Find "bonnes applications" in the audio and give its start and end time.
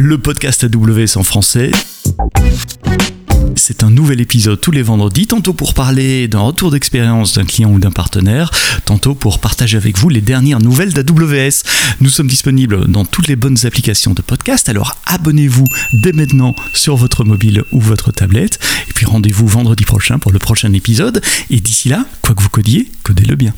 13.36-14.14